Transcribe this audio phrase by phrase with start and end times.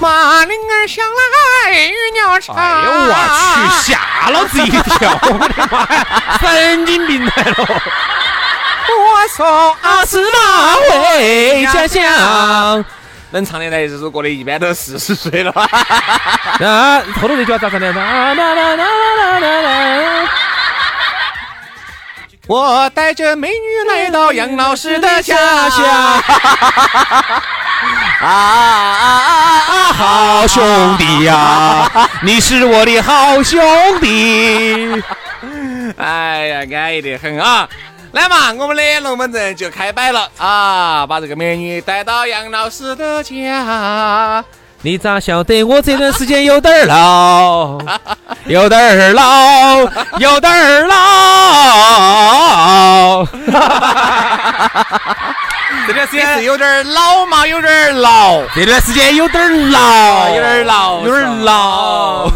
[0.00, 2.54] 马铃儿响来，鱼鸟唱。
[2.54, 3.12] 哎呦我
[3.82, 5.18] 去，吓老子一跳！
[5.22, 6.06] 我的妈呀，
[6.40, 7.54] 神经病来了！
[8.88, 12.84] 我送阿斯玛回家乡。
[13.30, 15.52] 能唱的来这首歌的，一般都四十岁了。
[16.60, 17.92] 那后头那句话咋唱的？
[17.92, 20.28] 啦啦啦啦啦啦啦！
[22.46, 25.84] 我带着美女来到杨老师的家乡。
[28.20, 29.92] 啊啊啊啊！
[29.92, 31.90] 好兄弟呀，
[32.22, 33.60] 你是我的好兄
[34.00, 35.02] 弟。
[35.96, 37.68] 哎呀，安逸得很啊！
[38.12, 41.06] 来嘛，我们的龙门阵就开摆了啊！
[41.06, 44.44] 把这个美女带到杨老师的家。
[44.80, 47.80] 你咋晓得我这段时间有点儿老？
[48.46, 49.80] 有点儿老，
[50.18, 50.96] 有点儿老。
[55.86, 58.42] 这段时间是有点老嘛，有点老。
[58.54, 62.26] 这段时间有点老，有点老，有点老。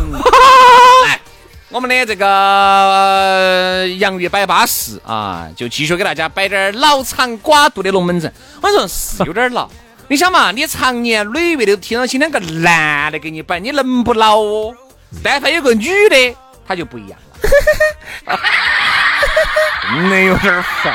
[1.06, 1.20] 来，
[1.70, 8.32] 我们的这个洋芋摆巴适啊，就继续给大家摆点老长寡度的龙门阵。
[8.60, 9.68] 我说是有点老，
[10.08, 14.74] 你想嘛，你常年累月的听到起两个男的给你摆，你能不老哦？
[15.22, 16.36] 但凡有个女的，
[16.66, 18.38] 她就不一样了。
[19.94, 20.94] 真的有点烦。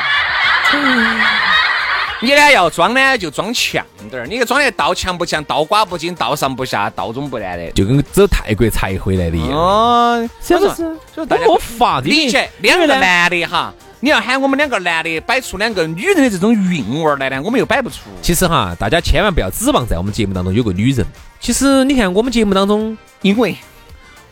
[2.22, 9.52] 你呢要装呢就装强点儿，你装的倒强不强，倒寡不紧，倒上不下，倒中不烂的，就跟走泰国才回来的一样。
[9.52, 10.96] 哦，是不是？
[11.14, 17.96] 所以大家发理解两个男的哈，你要喊我们两个男的摆出两个女人的这种韵味来呢，我们又摆不出。
[18.20, 21.06] 其实哈，大家千万不要指望在我们节目当中有个女人。
[21.38, 23.56] 其实你看我们节目当中，因为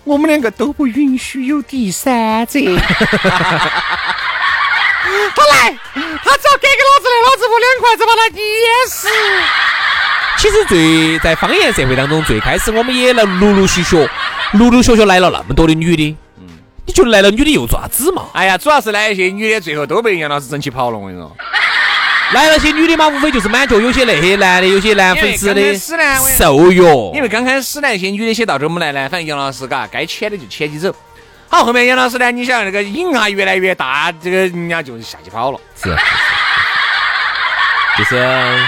[0.03, 2.59] 我们两个都不允许有第三者。
[5.35, 5.79] 他来，
[6.25, 8.43] 他只要给给老子来，老子不两筷子把他捏
[8.89, 9.09] 死。
[10.39, 13.97] 其实最在方言社会当中，最开始我们也能陆陆续续、
[14.53, 16.17] 陆陆续续来了那么多的女的。
[16.39, 16.47] 嗯，
[16.85, 18.27] 你觉得来了女的又做啥子嘛？
[18.35, 20.99] 哎呀，主要是那一些女的最后都被杨老师整起跑了。
[20.99, 21.35] 我跟你说，
[22.35, 25.75] 来了些女的嘛，无非就是满足有些那些男的、有些男粉丝的
[26.37, 27.13] 受哟。
[27.15, 30.95] 因为刚开始那些女的些到这儿我们来呢，反正杨老师嘎该牵的就牵起走。
[31.49, 32.31] 好，后面杨老师呢？
[32.31, 35.61] 你想那个瘾啊越来越大，这个人家就下去跑了。
[35.81, 35.97] 是，
[37.97, 38.59] 就是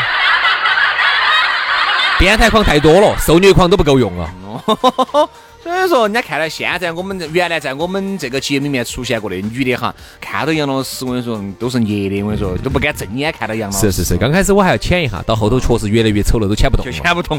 [2.19, 4.31] 变态狂太多了，受虐狂都不够用了。
[5.69, 13.93] 所以说，人家看到现在我们原来在我们这个节目里面出现过的女的哈，看到杨老师，我跟你说都是捏的，我跟你说都不敢正眼看到杨老师。
[13.93, 16.87] 是是是，刚开始我还要牵一下，到后头确实越来越丑了，都牵不动。
[16.87, 17.39] 就 牵不动。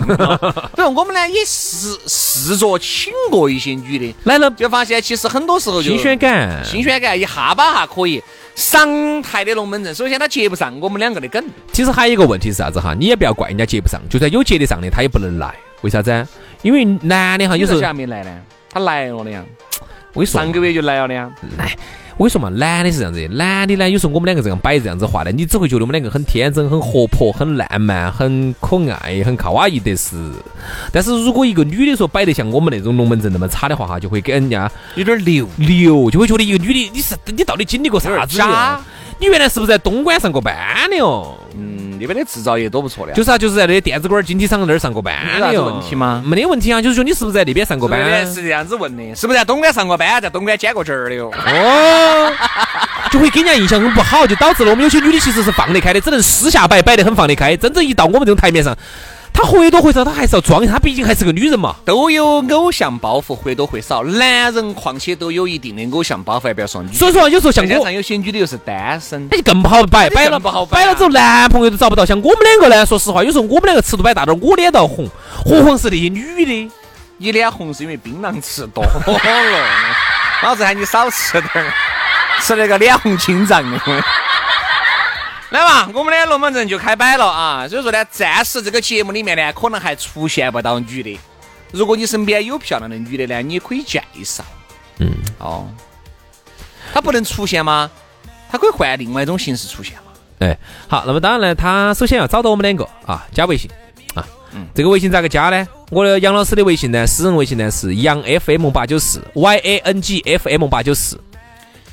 [0.76, 8.22] 所以我们呢也试试着请过一些女的来了， 就发现其实很多时候就新鲜感，新鲜感一下吧哈可以
[8.54, 9.96] 上台的龙门阵。
[9.96, 11.44] 首先他接不上我们两个的梗。
[11.72, 12.94] 其实还有一个问题是啥子哈？
[12.94, 15.56] 你也不要怪人家接不上，就算有接得上的，他也不能来。
[15.82, 16.28] 为啥子？
[16.62, 18.32] 因为男的哈，有时候还没来呢，
[18.72, 19.44] 他来了的呀。
[20.14, 21.30] 我跟你说，上个月就来了的呀。
[21.58, 21.72] 来，
[22.18, 30.18] 我跟你说嘛，男的是这样子，男的呢，有时候我们两个这样摆这样子话呢，你只会觉得我们两个很天真、很活泼、很浪漫、很可爱、很卡哇伊的是。
[30.92, 38.42] 但是如果一个女的说摆得像我们那种龙门阵那么差的话哈，就会给人家有点流流，就会觉得一个女的你是你到底经历过啥子？
[39.20, 40.56] 你原来是不是在东莞上过班
[40.90, 41.38] 的哦？
[41.56, 43.12] 嗯，那边的制造业多不错的。
[43.12, 45.54] 就是啊，就是在那些电子管晶体厂那儿上过班的。
[45.54, 46.24] 有问题吗？
[46.26, 48.26] 没得问题啊，就是说你是不是在那边上过班？
[48.34, 50.22] 是这样子问的，是不是在东莞上过班？
[50.22, 51.30] 在东莞捡过针儿的哟？
[51.30, 52.34] 哦，
[53.12, 58.74] 就会给人家印象很不好，就导致了我们有些女的其实是放得开的，只能私下摆摆得很放得开，真正一到我们这种台面上。
[59.42, 61.74] 他或多或少，他还是要装，他毕竟还是个女人嘛。
[61.86, 64.04] 都有偶像包袱，或多或少。
[64.04, 66.92] 男人况且都有一定的偶像包袱，还不要说女。
[66.92, 72.06] 所以说，有时候像我，上有些女的又是单身，那就更不好摆，摆了不好摆了之后，男朋友都找不到。
[72.06, 75.08] 像我们两个呢，说实话，有时候我们两个尺度摆大点，我脸都红，
[75.46, 76.72] 何况是那些女的。
[77.18, 78.92] 你脸红是因为槟榔吃多了，
[80.44, 81.74] 老子喊你少吃点儿，
[82.42, 83.80] 吃那个脸红心胀的。
[85.50, 87.68] 来嘛，我们的龙门阵就开摆了啊！
[87.68, 91.20] 所以说呢，暂时这个节目里面呢，可能还出现不到女的。
[91.72, 94.44] 如果你身边有漂亮的女的呢，你也可以介绍。
[95.00, 95.68] 嗯，哦，
[96.94, 97.90] 她不能出现吗？
[98.52, 100.12] 她可以换另外一种形式出现吗？
[100.40, 100.56] 哎，
[100.88, 103.70] 好，那么当然呢，他首先要找到我们两个啊，加微信
[104.14, 104.24] 啊。
[104.54, 105.68] 嗯，这个微信咋个加呢？
[105.90, 111.20] 我的杨老师的微信呢，私人微信呢是杨 FM 八九四 Y A N G F M 八九四。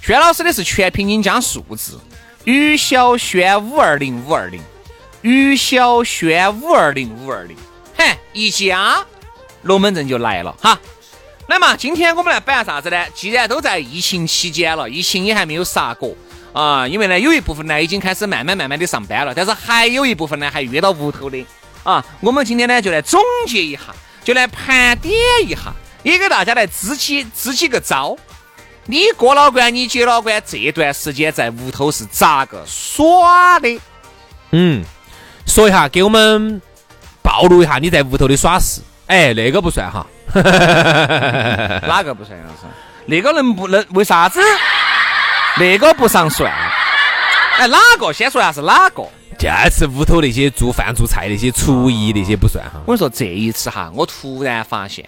[0.03, 1.99] 轩老师的是全拼音加数字。
[2.47, 4.63] 于小轩五二零五二零，
[5.21, 7.57] 于小轩五二零五二零，
[7.97, 9.05] 嘿，一加
[9.63, 10.79] 龙门阵就来了哈。
[11.49, 13.05] 来嘛，今天我们来摆啥子呢？
[13.13, 16.15] 既然都在疫情期间了，疫情也还没有杀过
[16.53, 21.45] 啊，因为呢，有一部分呢已经开始慢慢慢慢的上班了，但是还有一部分呢还约到屋头的
[21.83, 22.05] 啊。
[22.21, 23.81] 我们今天呢就来总结一下，
[24.23, 28.17] 就来盘点一下，也给大家来支起支起个招。
[28.89, 33.81] 你哥老倌，你姐老倌，这段时间在屋头是咋个耍的？
[34.53, 34.85] 嗯，
[35.45, 36.63] 说一下，给我们
[37.21, 38.81] 暴露一下你在屋头的耍事。
[39.09, 40.07] 哎，那个不算哈。
[41.87, 42.39] 哪个不算？
[43.07, 43.85] 那个能不能？
[43.91, 44.41] 为啥子？
[45.59, 46.53] 那个不上算？
[47.59, 48.13] 哎，哪个？
[48.13, 49.03] 先说下是哪个？
[49.39, 52.81] 就是屋头那些做饭做菜那些厨艺那些不算哈。
[52.87, 55.05] 我跟你说，这一次哈，我突然发现。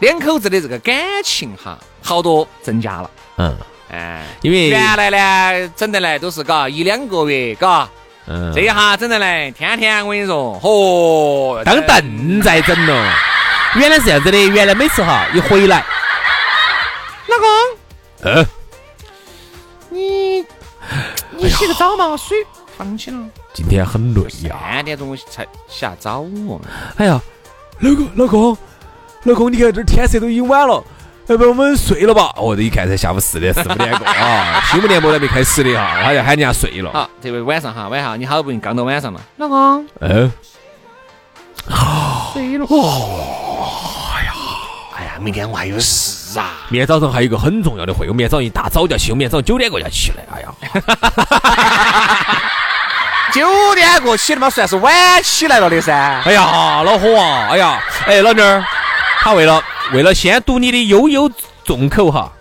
[0.00, 3.10] 两口子的这个感情哈，好多增加了。
[3.36, 3.56] 嗯，
[3.90, 7.88] 哎，因为原来呢，整得来都是嘎一两个月，嘎，
[8.26, 13.14] 嗯，这一下整得来，天天我跟你说，嚯，当凳在整了。
[13.76, 15.84] 原来是这样子的，原来每次哈一回来，
[17.28, 17.48] 老公，
[18.32, 18.46] 嗯，
[19.90, 20.44] 你
[21.30, 22.38] 你洗个澡嘛，水
[22.76, 23.18] 放起了。
[23.52, 26.60] 今天很累呀，三点钟才下早哦。
[26.96, 27.20] 哎呀，
[27.80, 28.56] 老公，老公。
[29.24, 30.82] 老公，你看这天色都已经晚了，
[31.26, 32.32] 要不我们睡了吧？
[32.36, 36.90] 哦，这一看才下午四点四五点过啊，新闻联播都没开始的哈，他就喊人家睡了。
[36.92, 40.32] 好，这位晚上哈，晚上你好不容易刚到晚上了，老公，嗯，
[42.32, 42.66] 睡了。
[44.14, 44.32] 哎呀，
[44.96, 50.24] 哎呀，明天我还有事啊，明天早上还有一个很重要的会，我明天早上一大早就要起，我明天早上九点过就要起来。
[50.34, 50.48] 哎呀，
[53.34, 56.22] 九点过起的嘛，算是晚起来了的噻。
[56.24, 57.48] 哎呀，老火啊！
[57.50, 58.64] 哎呀，哎，老妞儿。
[59.22, 59.62] 他为了
[59.92, 61.30] 为了先堵你的悠悠
[61.64, 62.32] 众口哈，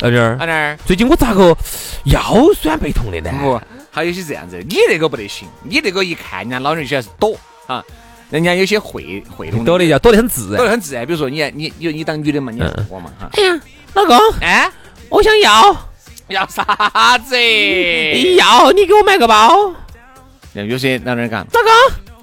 [0.00, 1.56] 老弟儿，老弟儿，最近我咋个
[2.06, 3.30] 腰酸背痛的呢？
[3.40, 3.60] 不，
[3.90, 7.82] 还有些这样子，你那个不得行，你那个一看人家老人就要是躲啊，
[8.28, 11.06] 人家有些会会躲的要躲得很自然，躲得很自然。
[11.06, 13.30] 比如说你你你你当女的嘛，你我嘛哈。
[13.34, 13.60] 哎呀，
[13.94, 14.70] 老公，哎，
[15.08, 15.76] 我想要
[16.28, 17.36] 要啥子？
[18.36, 19.72] 要你给我买个包。
[20.54, 21.70] 有些老人讲，老公，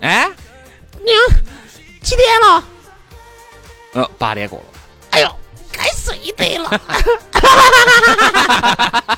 [0.01, 0.27] 哎，
[1.05, 1.15] 娘，
[2.01, 2.63] 几点了？
[3.93, 4.65] 呃，八点过了，
[5.11, 5.29] 哎呦，
[5.71, 6.81] 该睡得了。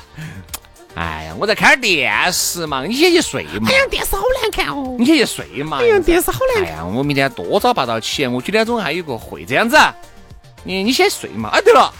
[0.94, 3.68] 哎呀，我在看电视嘛，你先去睡嘛。
[3.68, 4.96] 哎呀，电视好难看哦。
[4.98, 5.78] 你先去睡嘛。
[5.80, 6.74] 哎呀，电视好难看。
[6.74, 9.78] 哎呀，我明天多早八早起，我九点钟还有个会，这样子。
[10.62, 11.48] 你你先睡嘛。
[11.52, 11.92] 哎，对了，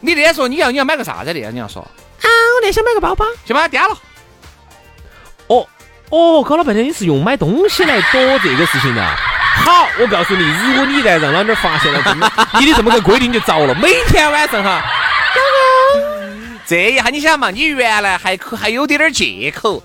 [0.00, 1.32] 你那天说你要你要买个啥子？
[1.32, 1.80] 那天你要说。
[1.82, 3.98] 啊，我那天想买个包包，先把它颠了。
[5.46, 5.66] 哦
[6.10, 9.02] 哦，搞了半天你是用买东西来躲这个事情的。
[9.56, 13.74] 好，我告诉你，如果你一旦让老娘发现了，这么你的这么个规定就糟了。
[13.76, 14.82] 每天晚上哈，
[16.66, 19.82] 这一下你想嘛，你原来还可还有点点借口，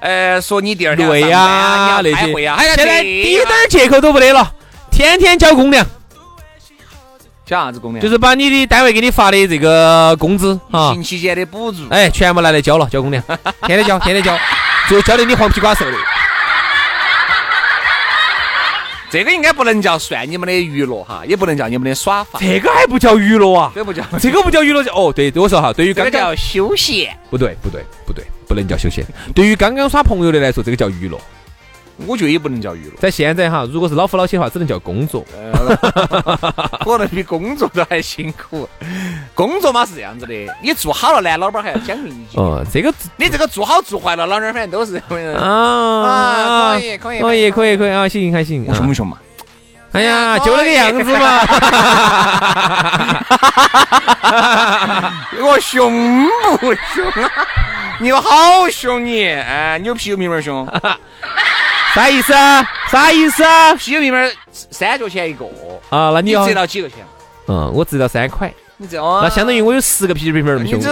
[0.00, 4.52] 呃，说你第二天对呀，那些呀，现在一点借口都不得了，
[4.90, 5.86] 天天交公粮。
[7.44, 8.00] 交啥子公粮？
[8.00, 13.22] 就是把你的单位给你发的这个工资啊，疫情期间的补助，哎，全部拿来交了，交公粮，
[13.66, 14.36] 天天交，天天交，
[14.88, 15.96] 就交的你黄皮瓜瘦的。
[19.12, 22.38] 这个应该不能叫算你们的娱乐哈，也不能叫你们的耍法。
[22.40, 23.70] 这个还不叫娱乐啊？
[23.74, 24.90] 这不叫， 这个不叫娱乐叫。
[24.94, 27.14] 哦，对，对我说哈，对于刚刚叫休闲。
[27.28, 29.04] 不对，不对，不对，不能叫休闲。
[29.34, 31.20] 对于刚刚耍朋友的来说，这个叫娱乐。
[32.06, 32.92] 我觉得也不能叫娱乐。
[32.98, 35.24] 在现在哈，如果是老夫老妻的话，只能叫工作。
[36.84, 38.68] 可能比工作都还辛苦。
[39.34, 42.26] 工作嘛是这样子的，你做好了呢，老板还要奖励你。
[42.34, 49.16] 哦，这个你这个做好做坏了，老娘反正都是这样啊，可以可以可以可以可以啊，行还行，凶不凶嘛？
[49.92, 51.40] 哎呀，就那个样子嘛。
[55.44, 56.26] 我凶
[56.58, 57.30] 不凶啊？
[58.00, 60.66] 你好凶你，哎，牛皮有密码凶。
[61.94, 62.66] 啥意思啊？
[62.90, 63.74] 啥意思啊？
[63.74, 64.32] 啤酒瓶瓶
[64.70, 65.44] 三角钱一个
[65.90, 66.10] 啊？
[66.14, 66.98] 那你要折到几个钱？
[67.48, 68.52] 嗯，我折到三块。
[68.78, 70.80] 你这样，那相当于我有十个啤酒瓶瓶那么凶。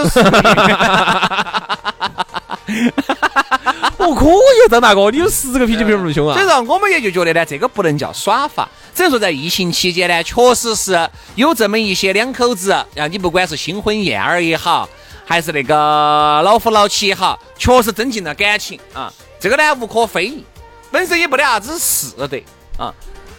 [3.97, 6.45] 我可以张大哥，你有十个啤酒瓶那么凶啊所以？
[6.45, 14.87] 说，我们也就觉得呢，这个不能叫耍法，只能说在疫情期间呢，确实是有这么一些两口子，啊，你不管是新婚燕尔也好，
[15.25, 20.45] 还是那个老夫老妻也好，确实增进了感情啊，这个呢无可非议，
[20.91, 22.43] 本身也不得啥子事的
[22.77, 22.93] 啊。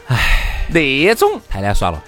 [0.09, 2.02] 唉，那种太难耍了，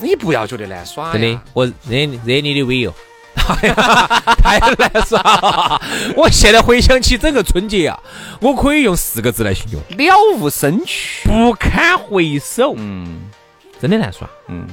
[0.00, 2.94] 你不要觉得难耍真的，我惹惹你的尾哦。
[3.44, 5.82] 太难耍了！
[6.16, 8.00] 我现在回想起整个春节啊，
[8.40, 11.28] 我可以用四个字来形容：了无生趣。
[11.28, 12.74] 不堪回首。
[12.78, 13.28] 嗯
[13.80, 14.26] 真的难耍。
[14.48, 14.66] 嗯，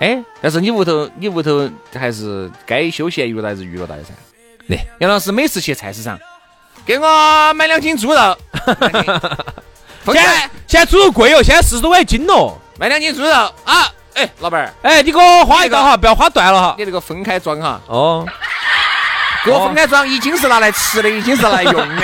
[0.00, 4.10] 哎，但是你屋头，你屋头还是该休闲娱乐还是娱乐大的噻。
[4.68, 6.18] 对，杨老师每次去菜市场，
[6.88, 8.90] 给我买两斤猪肉，分
[10.14, 12.56] 现在开现在猪肉贵哦，现在四十多块一斤哦。
[12.78, 13.86] 买两斤猪肉啊！
[14.14, 16.74] 哎，老板儿，哎，你给我花一个哈，不要花断了哈。
[16.78, 18.26] 你这个分开装哈，哦，
[19.44, 21.84] 给我分开装，一斤是拿来吃的，一斤是拿来用的。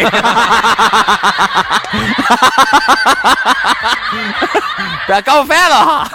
[5.06, 6.06] 不要搞反了哈！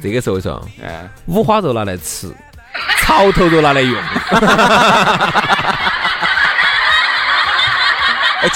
[0.00, 2.32] 这个时候说，哎，五花肉拿来吃，
[3.00, 3.94] 槽头肉拿来用。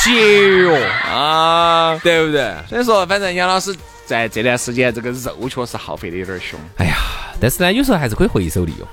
[0.07, 2.55] 要节约，啊，对不对？
[2.69, 6.59] 所以说，反正杨老师在这段时间，这个肉确实耗费的有点凶。
[6.77, 6.95] 哎呀，
[7.41, 8.87] 但是呢，有时候还是可以回收利用。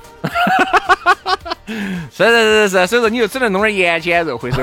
[2.11, 4.61] 是是是是，所以说你就只能弄点盐碱肉回收，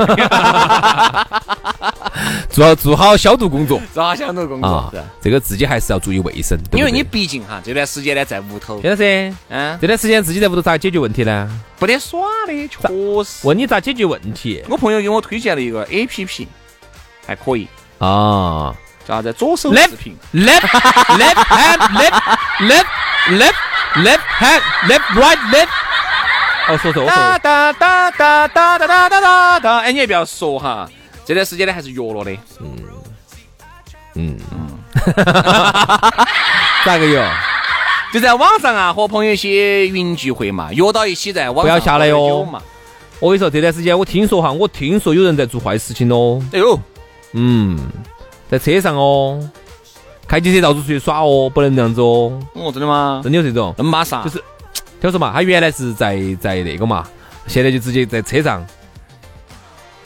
[2.48, 11.48] 做好做好消毒工作做好消毒工作啊。，这个自己还是要注意卫生，对对因为你毕竟哈这段时间呢在屋头，现在噻，嗯，这段时间自己在屋头咋解决问题呢？
[11.78, 12.88] 不得耍的，确
[13.24, 13.46] 实。
[13.46, 16.48] 问你咋解决问题我朋友给我推荐了一个 A P P，
[17.26, 17.66] 还可以，
[17.98, 18.74] 啊
[19.06, 19.32] 叫啥子？
[19.32, 22.20] 左手视频，？Left left hand left
[22.60, 22.86] left
[23.30, 23.54] left
[23.96, 25.68] left hand left right left。
[26.68, 27.38] 哦，说错，我说哒错。
[27.42, 29.78] 哒哒哒哒哒哒哒哒哒。
[29.78, 30.88] 哎，你也不要说哈，
[31.30, 32.76] 这段时间呢还是约了的，嗯
[34.16, 34.36] 嗯，
[36.84, 37.22] 咋个有？
[38.12, 42.44] 就在网上啊和朋友一些云聚会嘛，约到一起在网上不要下来哟。
[43.20, 46.42] 我跟你说，这段时间我听说哈，我听说有人在做坏事情哦。
[46.52, 46.76] 哎呦，
[47.34, 47.78] 嗯，
[48.50, 49.38] 在车上哦，
[50.26, 53.20] 开起车到处出去耍哦，不能这样子哦，哦，真的吗？
[53.22, 53.72] 真的有这种。
[53.78, 54.42] 那么马上就是
[55.00, 57.06] 听说嘛，他原来是在在那个嘛，
[57.46, 58.66] 现在就直接在车上，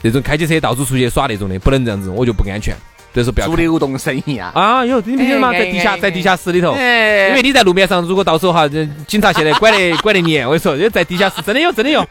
[0.05, 2.77] 那种开起车到处出去耍那种的，不能这样子，我就不安全。
[3.15, 4.53] 所以说不要看做流动生意啊。
[4.55, 5.51] 啊，有你不晓得吗？
[5.53, 6.73] 哎在地下哎在地下室里头。
[6.73, 12.07] 哎因为你在路面上，如果到时候哈，这警察现在管得 管得严，我跟你说，因为在地下室真的有，真的有，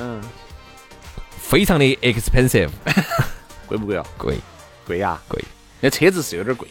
[0.00, 0.20] 嗯，
[1.38, 2.70] 非常的 expensive，
[3.68, 4.04] 贵不贵啊？
[4.18, 4.34] 贵，
[4.86, 5.44] 贵呀，贵。
[5.80, 6.66] 那车子是有点贵。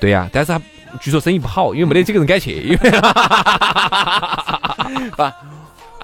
[0.00, 0.60] 对呀、但是他
[1.00, 2.76] 据说生意不好，因为没得几个人敢去，因为
[5.16, 5.22] 不，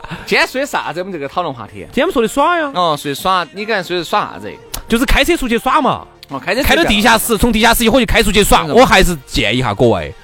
[0.27, 1.01] 今天说的啥子？
[1.01, 1.81] 我们这个讨论话题。
[1.93, 4.53] 今天我们说的耍呀，哦，说的耍，你刚才说的耍啥子？
[4.89, 8.63] 就是开车出去耍嘛，哦，开车开到地下室，从地下室一伙就开出去耍。
[8.67, 10.15] 嗯我还是建议一下各位，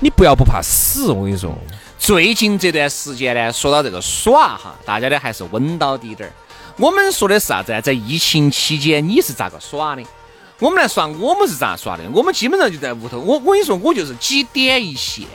[0.00, 1.54] 你不要不怕死，我跟你说，
[1.98, 6.32] 最近这段时间呢，说到这个耍哈，大家呢还是稳到底点儿。
[6.78, 7.80] 我们说的是啥子啊？
[7.80, 10.02] 在疫情期间你是咋个耍的？
[10.58, 12.02] 我们来耍，我们是咋耍的？
[12.14, 13.18] 我们基本上就在屋头。
[13.18, 15.26] 我我跟你说，我就是几点一线，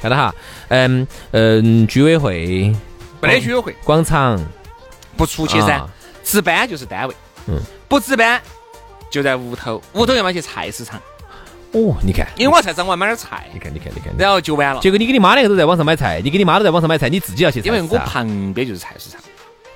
[0.00, 0.34] 看到哈，
[0.68, 2.74] 嗯嗯，居委会、
[3.20, 4.38] 没得居委会，广场，
[5.16, 5.88] 不出去噻啊。
[6.22, 7.14] 值班就是单位，
[7.46, 8.40] 嗯，不值班
[9.10, 9.82] 就在屋头。
[9.94, 11.00] 屋头要么去菜市场，
[11.72, 13.46] 哦，你看，因为我要菜市场我要买点菜。
[13.52, 14.80] 你，看，你看，你看，然后就完了。
[14.80, 17.98] 结果你跟你妈两个都在网上买菜，你跟你妈都在网上买菜，你自己要去菜因为我。
[17.98, 19.20] 旁边就是菜市场。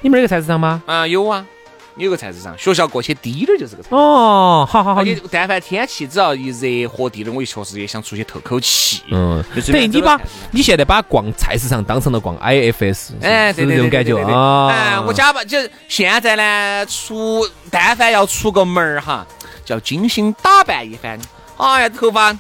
[0.01, 0.83] 你们那个菜市场吗？
[0.87, 1.47] 啊，有啊，
[1.97, 3.99] 有个菜市场，学校过去低点儿就是个菜市场。
[3.99, 9.03] 哦，好好好而，且但凡天气只要一热和地了，我确实也想出去透口气。
[9.11, 10.21] 嗯，就是等于你把
[10.51, 14.69] 你现在把逛菜市场当成了逛 IFS，哎，对对对是这种感觉对对对啊。
[14.69, 15.59] 哎，我假吧就
[15.89, 19.27] 现在呢，出但凡要出个门儿哈，
[19.65, 21.19] 就要精心打扮一番。
[21.59, 22.37] 哎呀，头发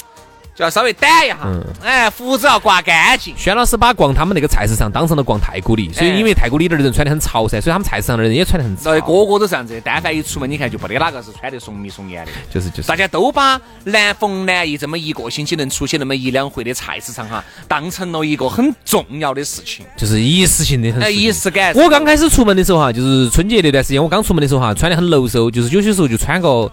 [0.54, 3.34] 就要稍微掸一下，嗯哎，胡子要刮干净。
[3.36, 12.32] 轩老师把逛他们那个菜市场当成了逛太古里，所以哎因为太古里的人穿得很潮噻，所以他们菜市场的人也穿得很潮那，个个都是这样子，但凡一出门，你看就不得哪个是穿得怂眉怂眼的。
[12.50, 21.72] 就是就是大家都把南逢南邑这么一个星期能出去那么一两回的菜市场哈，当成了一个很重要的事情，就是仪式性的很哎，仪式感。
[21.74, 26.70] 我刚开始出门的时候哈，就是春节那段时间，我刚出门的时候哈，穿得很露手，就是有些时候就穿个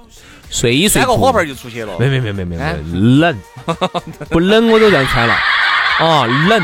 [0.50, 1.94] 睡衣睡裤穿个火盆儿就出去了。
[2.00, 3.40] 没没没没没哎没冷，
[4.30, 5.36] 不冷我都这样穿了，
[6.00, 6.62] 哦冷，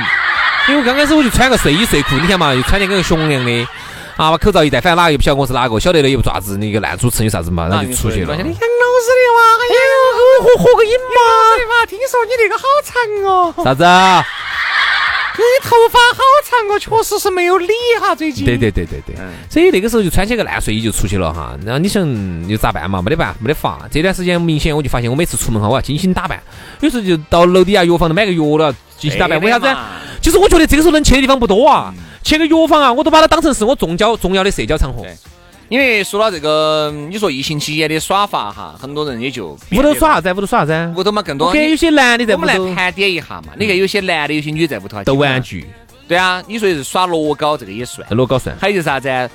[0.69, 3.67] 因为刚开始我就穿个睡衣睡裤，你看嘛，又穿得跟个熊样的，
[4.17, 8.35] 啊把口罩一戴，反正哪个也不晓得我是哪个，晓得了也不爪子，你个烂主持人有啥子嘛，然后就出去了。
[8.35, 11.19] 杨老师的娃，哎呦，我合个影嘛？
[11.69, 12.93] 嘛，听说你那个好长
[13.31, 13.63] 哦。
[13.63, 14.25] 啥子啊？
[15.37, 17.67] 你头发好长哦，确实是没有理
[17.99, 18.45] 哈，最近。
[18.45, 19.15] 对对对对对，
[19.49, 21.57] 所以那个时候就穿起个烂睡衣就出去了哈。
[21.65, 22.05] 然后你想
[22.47, 23.01] 又咋办嘛？
[23.01, 23.87] 没得办，没得法。
[23.91, 26.41] 这段时间明显我就发现，我每次出门哈，我要精心打扮。
[26.81, 29.39] 有时候就到楼底下药房头买个药了，精心打扮。
[29.41, 29.67] 为啥子？
[30.21, 35.03] 就是我觉得这个时候能去的地方不多啊，去个药房啊，我都把它当成是我重要重要的社交场合。
[35.69, 40.33] 因为说到这个，你说疫情期间的耍法哈，很多人也就屋头耍啥子？
[40.33, 40.93] 屋头耍啥子？
[40.95, 41.51] 屋头嘛更多。
[41.51, 42.43] 给有些男的在屋头。
[42.43, 43.53] 我们来盘点一下嘛。
[43.57, 45.67] 你看有些男的，有些女的在屋头斗玩具。
[46.07, 48.07] 对啊，你说是耍乐高，这个也算。
[48.11, 48.55] 乐高算。
[48.59, 49.29] 还有就是啥子？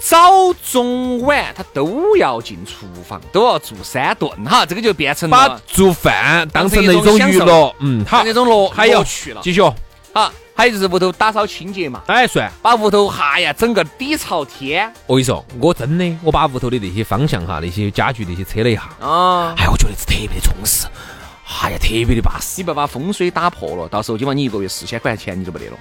[0.00, 7.72] 早中晚他都要进厨房，都要做三顿哈，这个就变成把做饭当成了一种娱乐。
[7.78, 8.24] 嗯，好。
[8.24, 9.40] 那种乐还有去了。
[9.44, 9.62] 继续。
[10.12, 10.32] 好。
[10.54, 14.92] 还有就是屋头打扫清洁嘛，哎算，把屋头哈呀整个底朝天。
[15.06, 20.86] 我跟你说，我真的，我把屋头的那些方向哈，那些家具那些拆了一下，啊，哎，我觉得是特别的充实，
[21.62, 22.56] 哎呀，特别的巴适。
[22.58, 25.76] 你不要把风水打破了，到时候就把你一个月四千块钱你就没得了。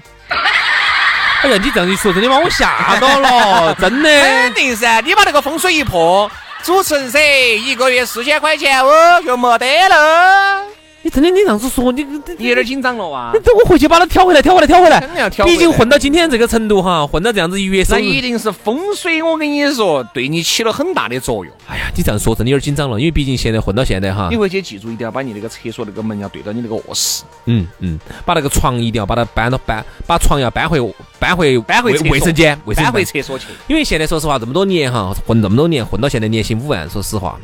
[1.44, 4.10] 哎呀，你这样一说，真的把我吓到了， 真的。
[4.10, 6.32] 肯定噻，你把那个风水一破，
[6.64, 7.20] 主持人噻，
[7.60, 10.64] 一个月四千块钱哦，就没得了。
[11.04, 12.06] 你真的你这样子说，你
[12.38, 13.32] 你有点紧张了哇！
[13.34, 15.00] 你等我回去把它挑回来，挑回来，挑回来。
[15.00, 15.46] 肯定要挑。
[15.46, 21.54] 毕竟混到今天这个程度哈，混到这样子一月收那一定是风水，我跟你说，对你起了很大的作用。
[21.68, 24.28] 哎呀，你这样说真的有点紧张了，因为毕竟现在混到现在哈。
[24.30, 27.24] 你回去记住，一定要把你那个厕所那个门要对到你那个卧室。
[27.46, 30.80] 嗯嗯，把那个床一定要把它搬到搬，把床要搬回
[31.18, 33.48] 搬回搬回卫生间，搬回厕所去。
[33.68, 37.40] 因为现在说实话，这么多年哈，混这么多年，混到现在年薪五万，说实话。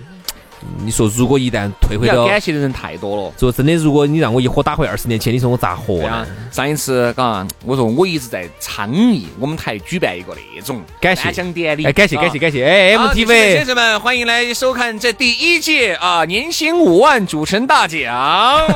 [0.83, 3.33] 你说，如果一旦退回到，感谢的人太多了。
[3.37, 6.25] 说真的，如果你让我一火打回二十年前，你说我咋活啊？
[6.51, 11.85] 上一次，嘎，我说我一直在倡议我们台举办一个那种感谢奖典礼。
[11.85, 12.65] 哎，感谢感谢感谢！
[12.65, 17.97] 哎，MTV 先生们，欢迎来收看这第一届啊年薪五万主持人大奖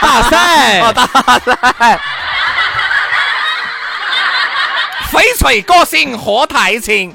[0.00, 1.06] 大赛， 大
[1.38, 2.00] 赛，
[5.10, 7.12] 翡翠歌星贺太庆。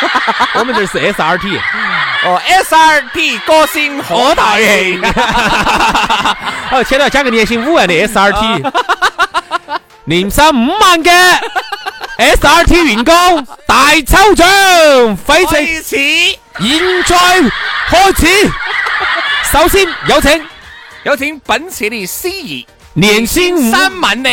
[0.54, 1.60] 我们这是 SRT
[2.24, 5.02] 哦，SRT 歌星何大庆，
[6.70, 8.72] 好， 签了加个年薪五万的 SRT，
[10.04, 11.12] 年薪五万嘅
[12.18, 14.46] SRT 员工大抽奖，
[15.26, 17.42] 翡翠起，现在
[17.88, 18.50] 开始，
[19.52, 20.46] 首先有请。
[21.04, 22.75] 有请本次的 C 二。
[22.96, 24.30] 年薪 三万的，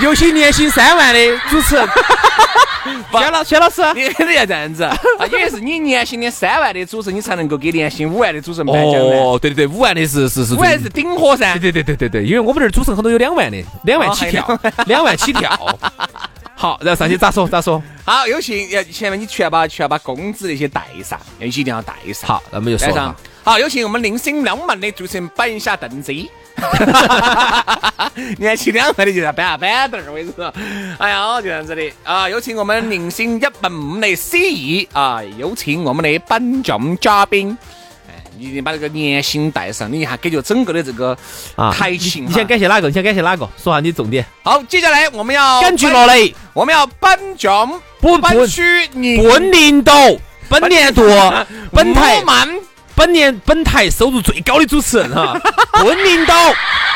[0.00, 1.88] 有些年薪三万的主持人，
[3.12, 4.88] 薛老薛老师，你肯定要这样子，
[5.32, 11.58] 因为是你年薪的三万的主持人，你才能够给年薪五万的主持人颁奖哦，对对对，五万的是是是，五万是顶火噻。
[11.58, 14.46] 对对对对对对，因为我们这儿主持人很多有两万的，两万起跳，
[14.86, 15.50] 两万起跳。
[16.54, 17.82] 好，然后上去咋说咋说？
[18.04, 22.28] 好，有请要前面你全把全把工资那些带上，要一定要带上。
[22.28, 23.12] 好，那么就说上。
[23.44, 26.10] 好，有请我们零星两万的主持人摆一下凳子。
[28.38, 30.52] 年薪两万的就在搬下板凳儿，我跟你说。
[30.98, 32.26] 哎呀，就这样子的啊！
[32.26, 35.20] 有请我们零星一百五的 C E 啊！
[35.36, 37.56] 有请我们的颁奖嘉宾。
[38.38, 41.16] 一定把这个年薪带上，你一下感觉整个的这个
[41.54, 42.24] 啊台庆。
[42.26, 42.88] 你想感谢哪个？
[42.88, 43.46] 你想感谢哪个？
[43.62, 44.24] 说下你重点。
[44.42, 49.92] 好，接下来我们要根据落雷，我们要颁奖本本区本年度
[50.48, 51.02] 本年度
[51.70, 52.48] 本台满
[52.94, 55.36] 本年本台收入最高的主持人哈，
[55.72, 56.32] 本年度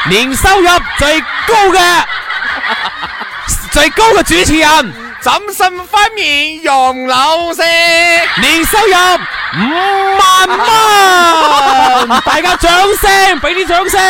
[0.09, 1.81] 年收入最高的
[3.73, 4.95] 最高的主持人。
[5.21, 7.61] 掌声欢迎杨老师，
[8.41, 8.95] 年收入
[9.59, 10.49] 五万
[12.07, 14.01] 蚊， 大家掌声，给你掌声。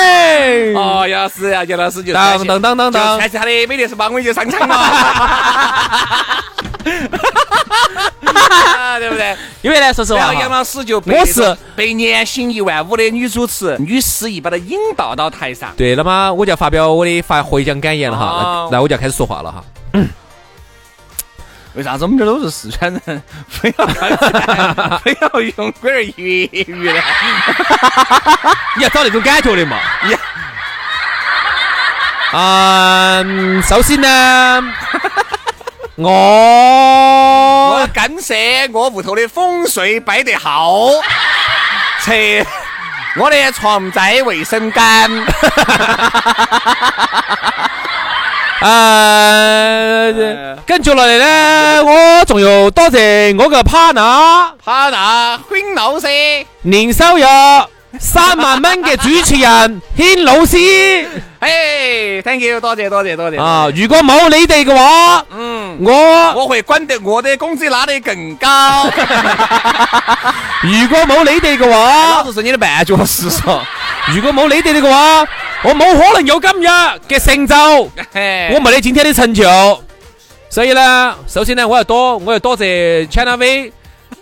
[0.77, 6.45] 哦，杨老师啊，杨老师就当当当当当，开始他的美丽是帮我就上场了，
[8.99, 9.37] 对不对？
[9.63, 15.73] 因为呢，说实话，杨老师就我是被年薪一万五的女主持女司仪把她引导到台上。
[15.77, 19.65] 对了嘛，我就要发表我的发获奖感言了哈，那我就要开始说话了哈。
[21.75, 23.87] 为啥子我们这都是四川人， 非要
[24.99, 27.01] 非要用龟儿粤语呢？
[28.77, 29.79] 你要找那种感觉的嘛？
[32.33, 34.63] 嗯，首先呢，
[35.99, 37.79] 我。
[37.81, 40.89] 我感谢我屋头的风水摆得好，
[42.05, 42.45] 且
[43.17, 44.83] 我的床在卫生间。
[48.61, 56.07] 呃， 跟住落嚟咧，我仲要多谢我嘅 partner，partner 轩老师，
[56.63, 57.25] 年收入
[57.99, 60.57] 三万蚊嘅主持人轩老师，
[61.41, 63.69] 诶，thank you，多谢多谢多谢啊！
[63.75, 65.48] 如果冇你哋嘅话，嗯，
[65.81, 68.85] 我我会管得我的工资拿得更高。
[70.63, 73.61] 如果冇你哋嘅话，老子是你的绊脚石嗦。
[74.15, 75.27] 如果冇你哋嘅話，
[75.65, 76.67] 我冇可能有今日
[77.09, 77.55] 嘅成就，
[78.55, 79.83] 我冇你今天的成就。
[80.51, 83.73] 所以呢，首先呢，我要多，我要多謝 China V、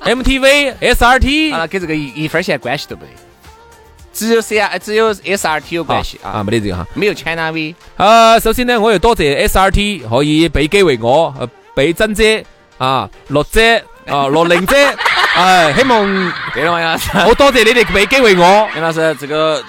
[0.05, 3.26] MTV、SRT 啊，跟这个一一分钱关系都没得，
[4.17, 6.87] 只有 C R 只有 S R T 有关系啊，啊，没得这个哈。
[6.95, 7.75] 没有 China V。
[7.99, 12.45] 啊，首先呢，我要多謝 SRT 可以俾機會我，呃俾珍姐
[12.79, 14.97] 啊、樂姐啊、 羅玲姐，
[15.35, 18.45] 哎，希望对了嘛，杨老师，好多謝你哋俾機會我。
[18.75, 19.63] 杨老师，这个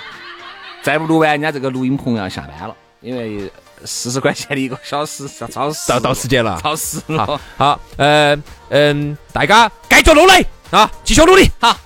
[0.81, 3.51] 再不录完，人家这个录音棚要下班了，因为
[3.83, 7.41] 四十块钱的一个小时，超超時到 到时间了超時好了。
[7.57, 11.49] 好，嗯嗯，大家继续努力啊，继续努力。
[11.59, 11.77] 好，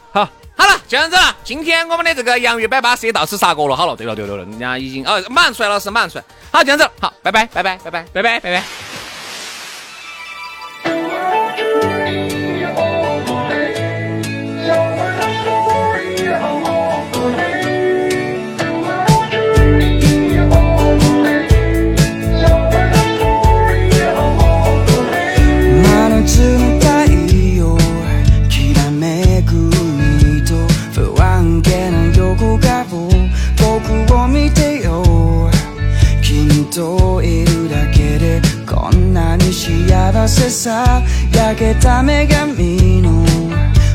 [0.61, 1.35] 好，了，就这样子了。
[1.43, 3.75] 今天我们的这个洋芋摆巴士也到此杀过了。
[3.75, 6.23] 好了，对了对了对了，人家已经哦，马上出来，老师马上出来。
[6.51, 8.90] 好，就这样子了，好，拜拜拜拜拜拜拜拜拜拜。
[40.51, 41.01] さ
[41.33, 43.25] 焼けた女神の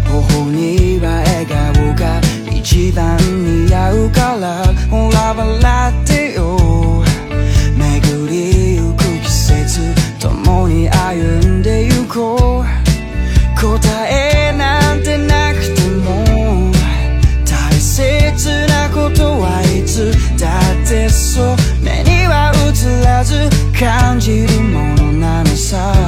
[0.09, 3.19] 頬には笑顔が一番
[3.67, 7.05] 似合うからほら笑ってよ。
[7.77, 9.81] 巡りゆく季節
[10.19, 12.87] 共に歩んでゆこう。
[13.61, 13.79] 答
[14.11, 16.73] えなんてなくても
[17.45, 26.06] 大切なことはいつだってそう目には映らず感じるものなのさ。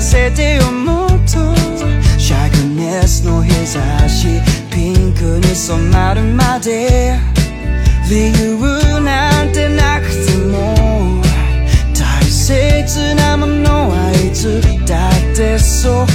[0.00, 1.54] せてよもっと
[2.18, 4.26] シャグネスの日差し
[4.72, 7.18] ピンクに染まるまで
[8.08, 11.22] 理由なんてなくても
[11.94, 16.09] 大切なものはいつだってそう。